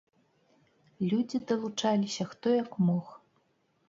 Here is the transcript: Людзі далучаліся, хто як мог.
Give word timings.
Людзі 1.11 1.41
далучаліся, 1.51 2.25
хто 2.31 2.55
як 2.55 2.71
мог. 2.87 3.13